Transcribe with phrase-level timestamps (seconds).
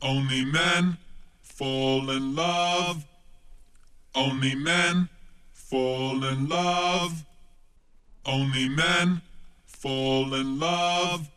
[0.00, 0.96] Only men
[1.42, 3.04] fall in love.
[4.14, 5.08] Only men
[5.52, 7.24] fall in love.
[8.24, 9.22] Only men
[9.66, 11.28] fall in love.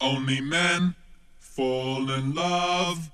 [0.00, 0.94] Only men
[1.38, 3.10] fall in love.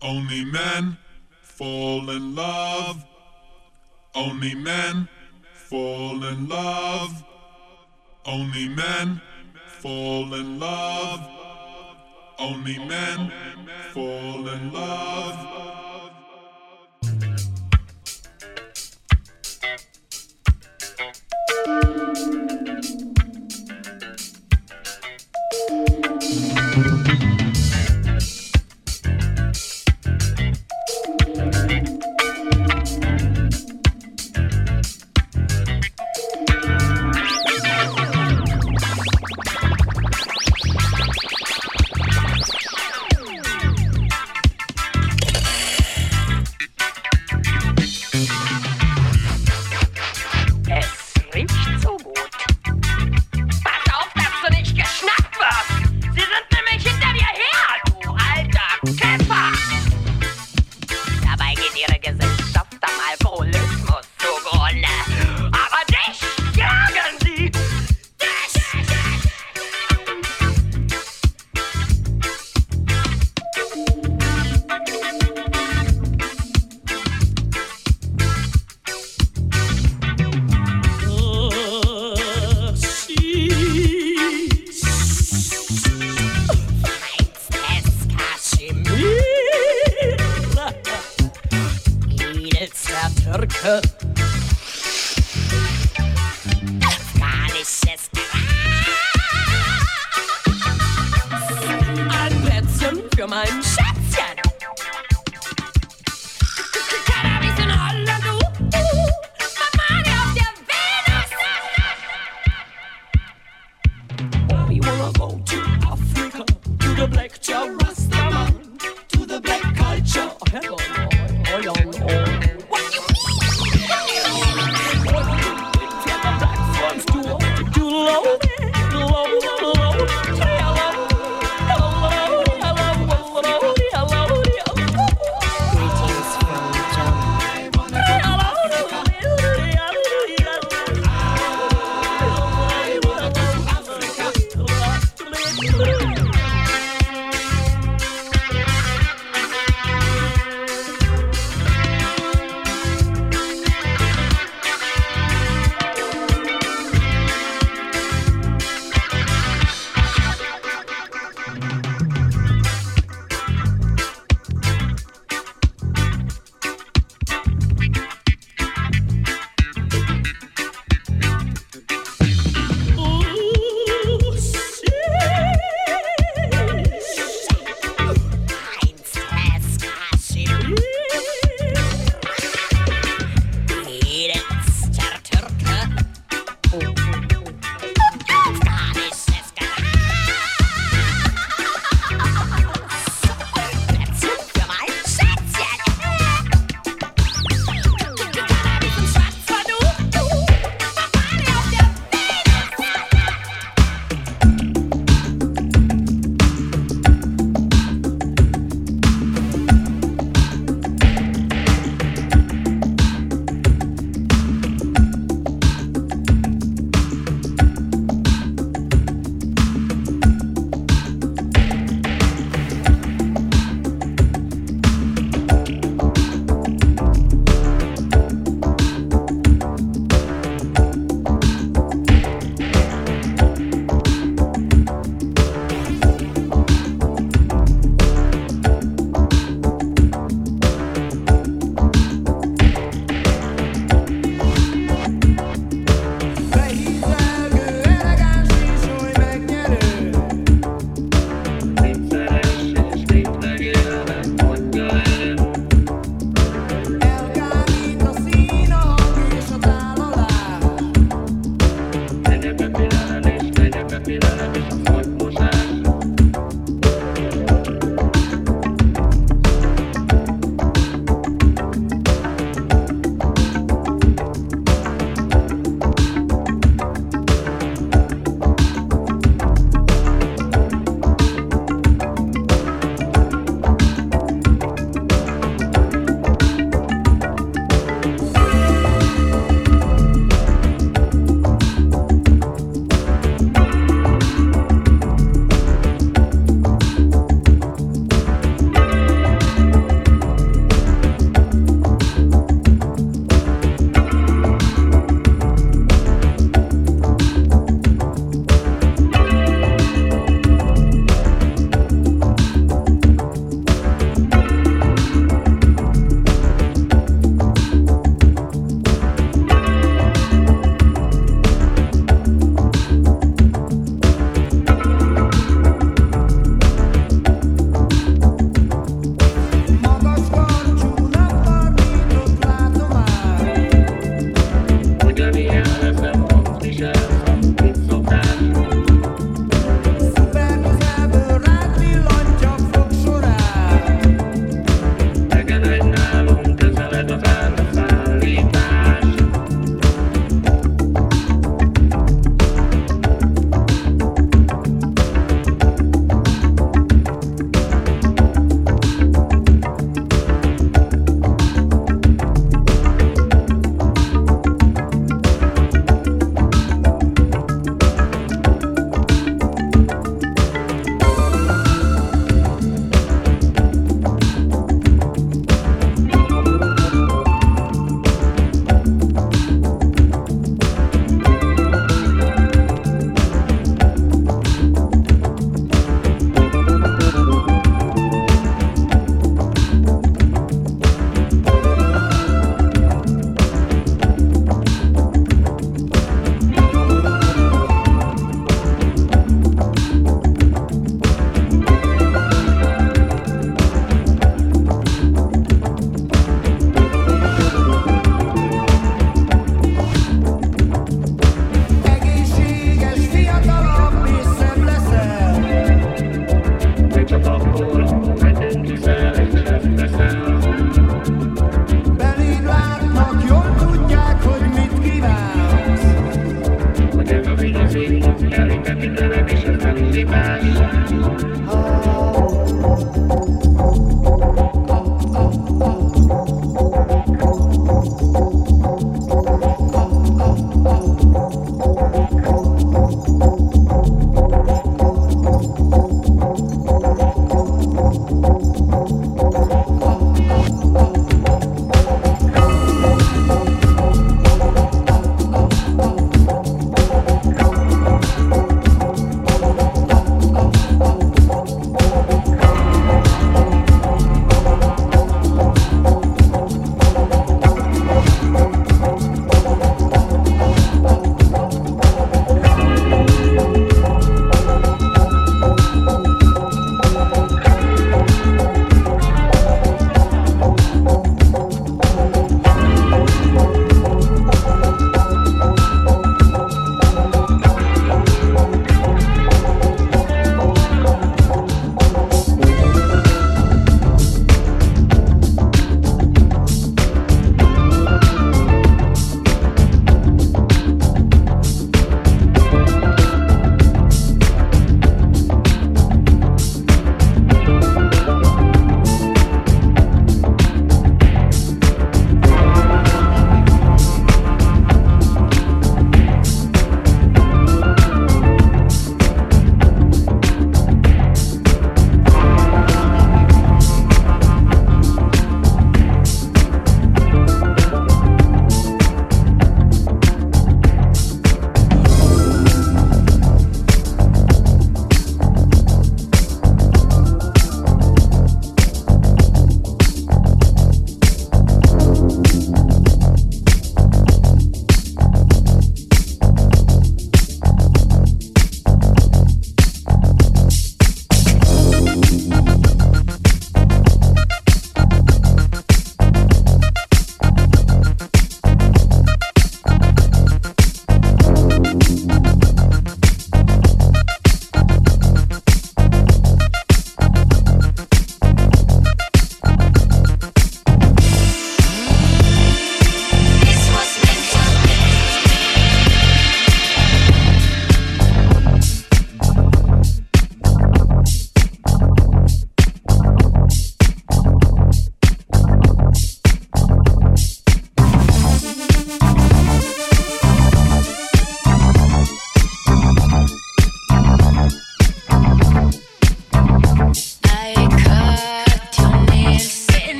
[0.00, 0.96] Only men
[1.42, 3.04] fall in love.
[4.14, 5.08] Only men
[5.52, 7.24] fall in love.
[8.24, 9.20] Only men
[9.66, 11.39] fall in love.
[12.40, 13.30] Only men
[13.92, 15.69] fall in love.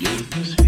[0.00, 0.67] Baby,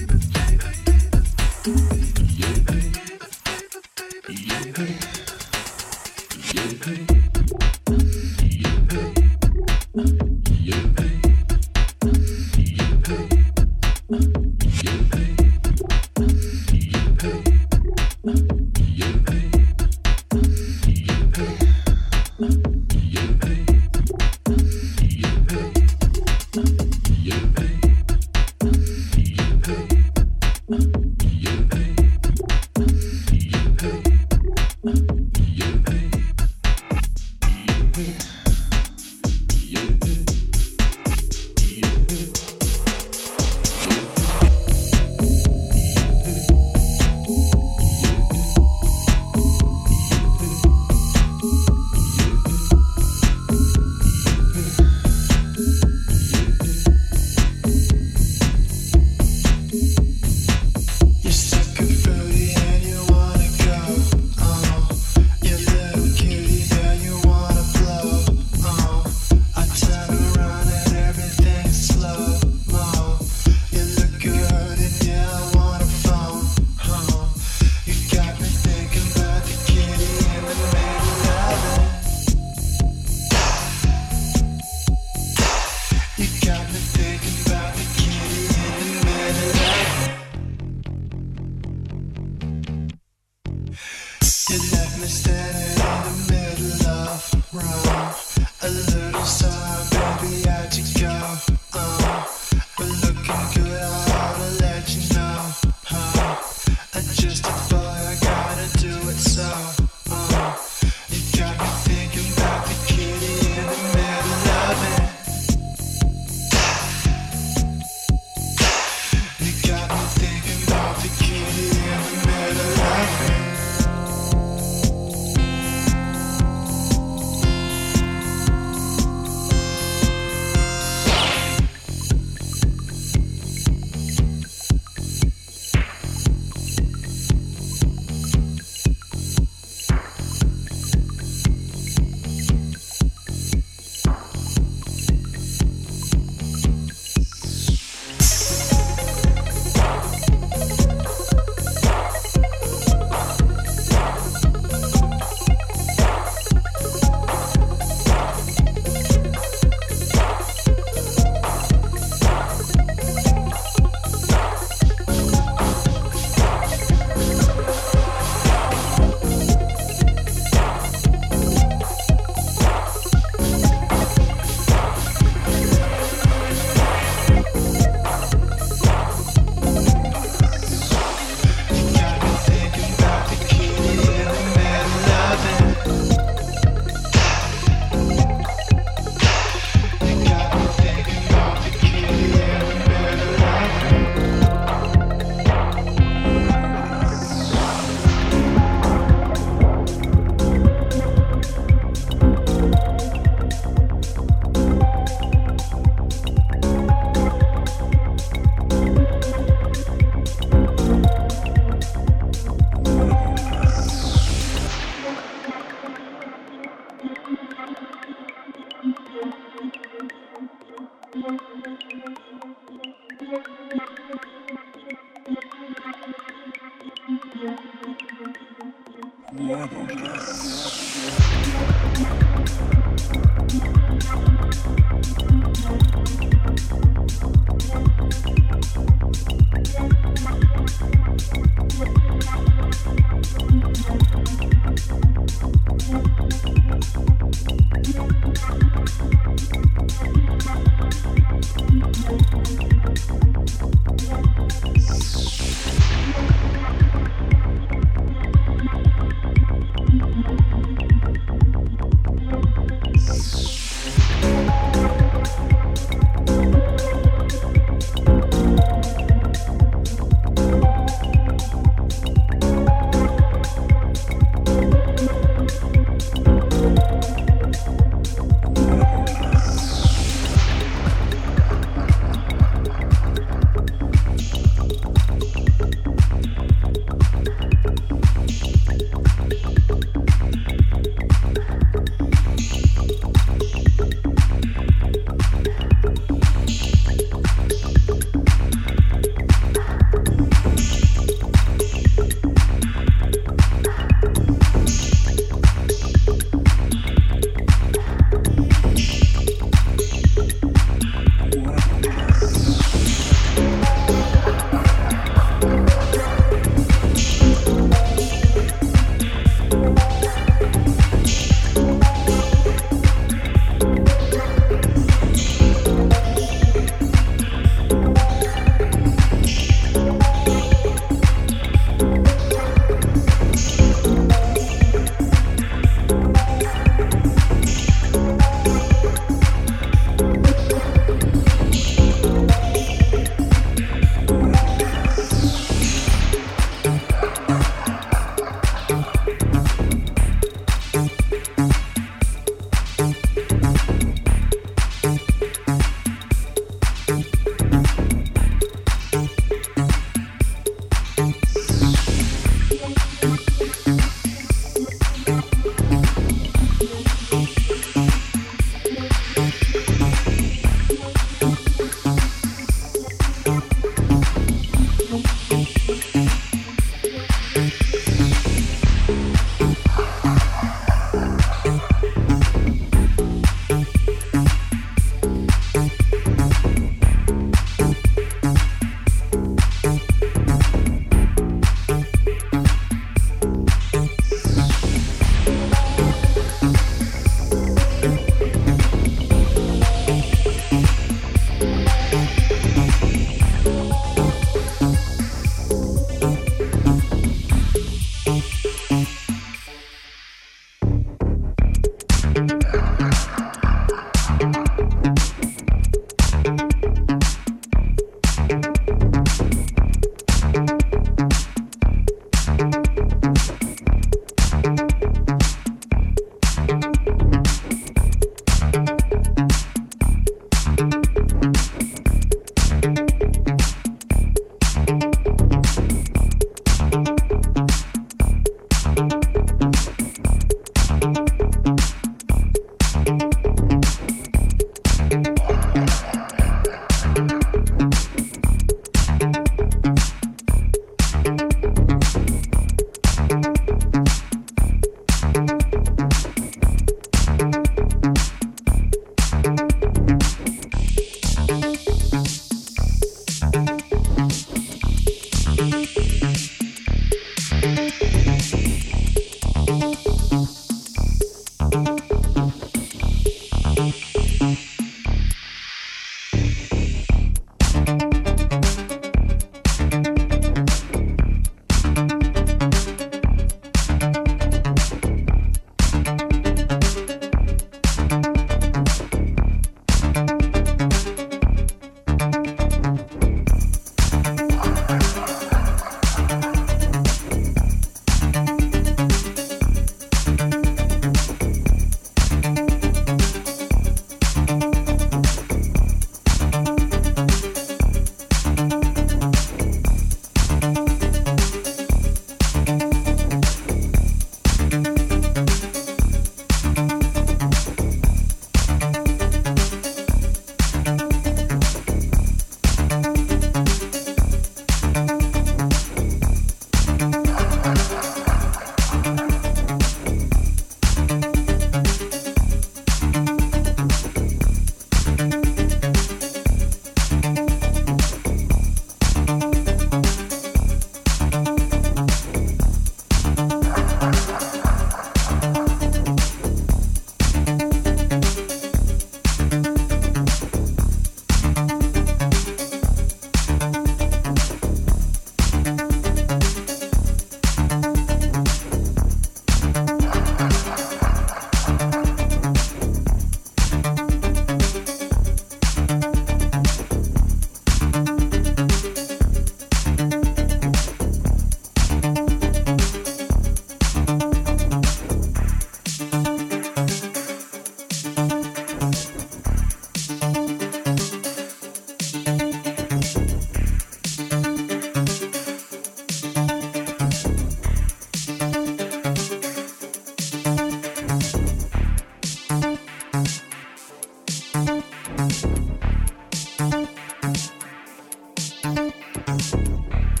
[598.69, 600.00] Thank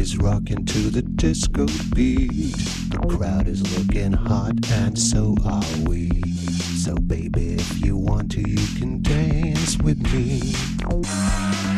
[0.00, 2.54] is rocking to the disco beat.
[2.88, 6.22] The crowd is looking hot, and so are we.
[6.78, 11.69] So, baby, if you want to, you can dance with me.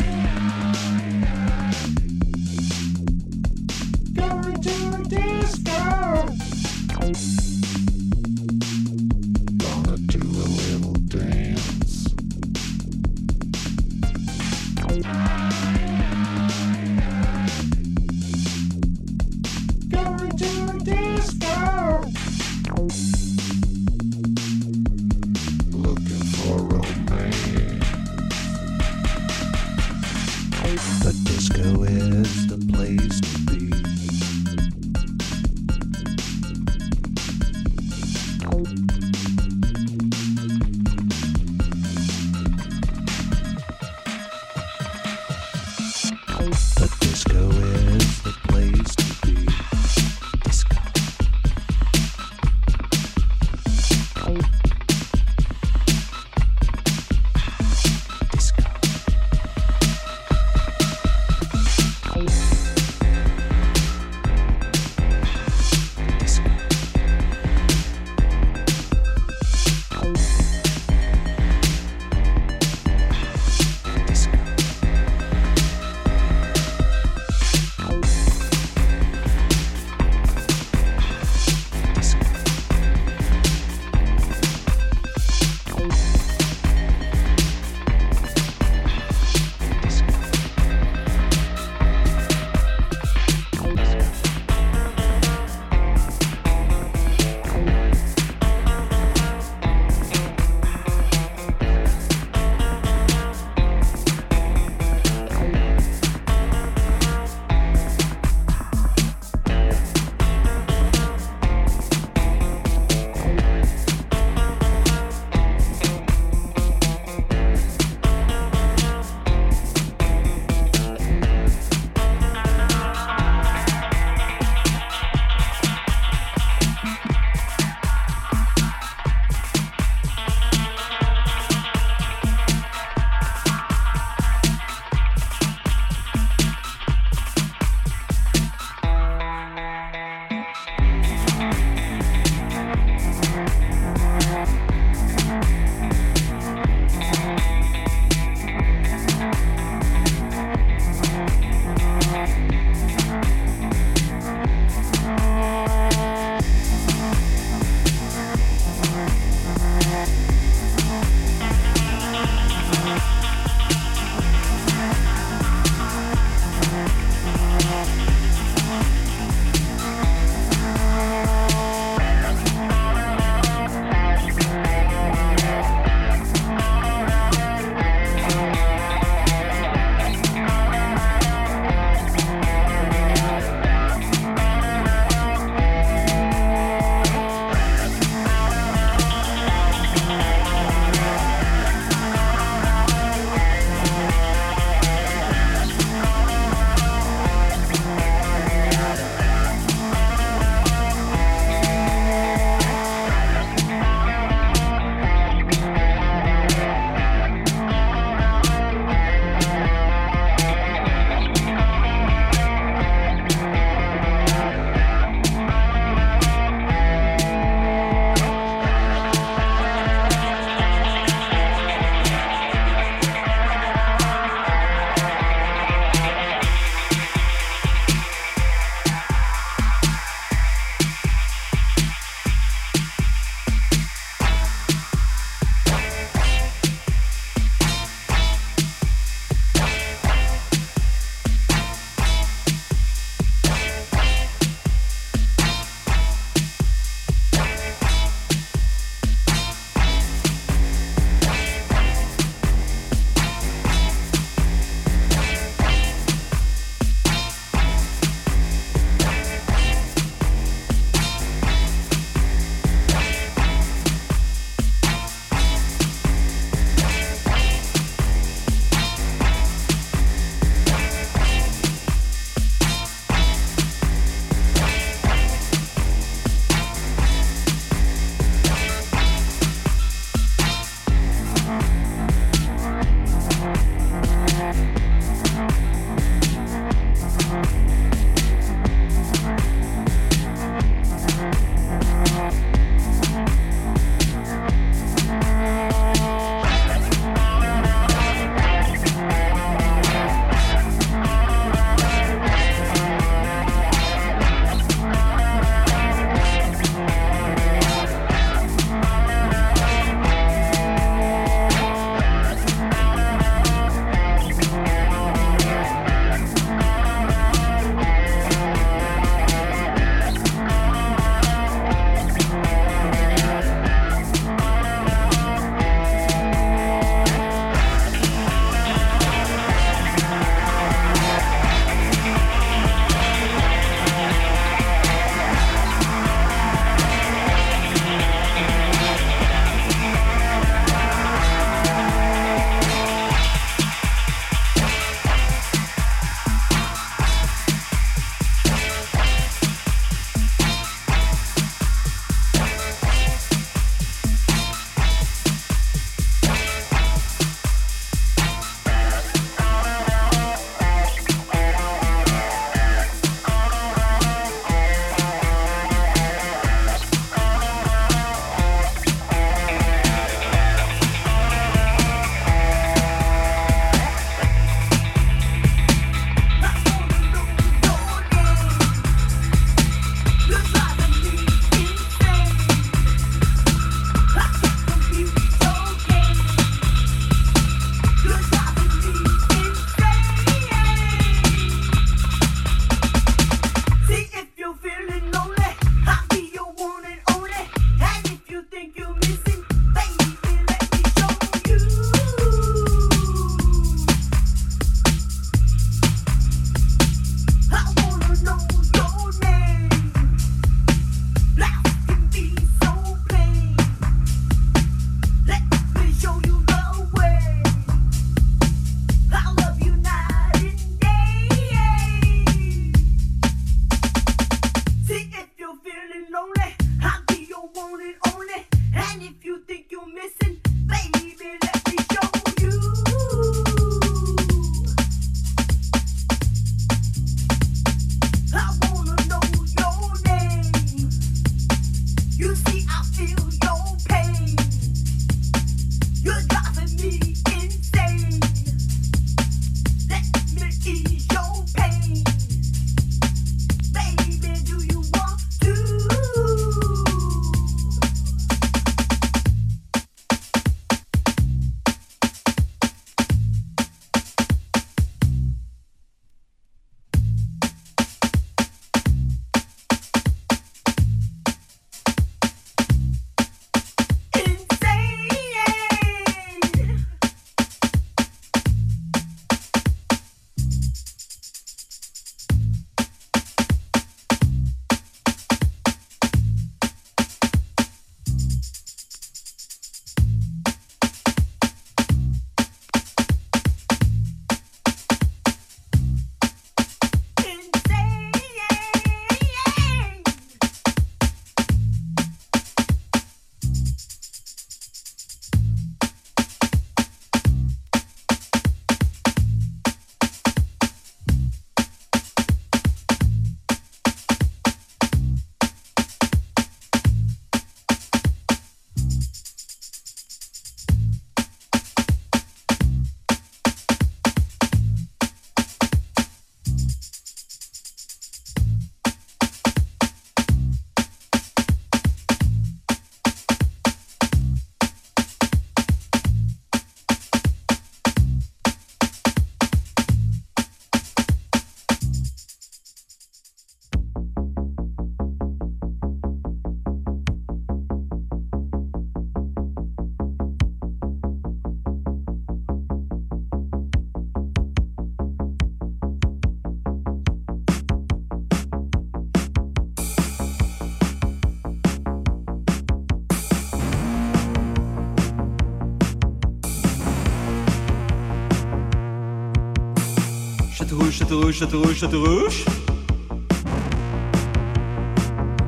[571.33, 572.45] rouge, tête rouge, tête rouge.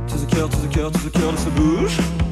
[0.08, 2.25] To the cœur, to the cœur, to the cœur de ce bouche.